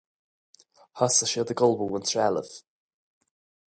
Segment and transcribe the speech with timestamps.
[0.97, 2.53] Thosaigh siad ag ullmhú an trealaimh.